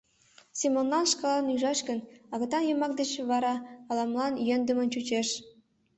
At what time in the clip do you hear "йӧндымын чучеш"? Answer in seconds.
4.47-5.29